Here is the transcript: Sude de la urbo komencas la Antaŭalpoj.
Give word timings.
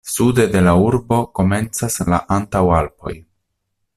Sude 0.11 0.45
de 0.53 0.61
la 0.67 0.71
urbo 0.85 1.19
komencas 1.41 1.99
la 2.09 2.21
Antaŭalpoj. 2.39 3.17